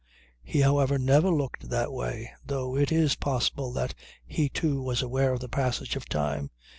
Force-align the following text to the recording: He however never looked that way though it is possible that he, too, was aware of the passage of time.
He 0.41 0.61
however 0.61 0.97
never 0.97 1.29
looked 1.29 1.69
that 1.69 1.91
way 1.93 2.31
though 2.43 2.75
it 2.75 2.91
is 2.91 3.13
possible 3.15 3.71
that 3.73 3.93
he, 4.25 4.49
too, 4.49 4.81
was 4.81 5.03
aware 5.03 5.31
of 5.31 5.41
the 5.41 5.47
passage 5.47 5.95
of 5.95 6.09
time. 6.09 6.49